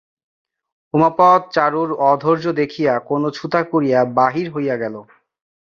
[0.93, 4.95] উমাপদ চারুর অধৈর্য দেখিয়া কোনো ছুতা করিয়া বাহির হইয়া গেল।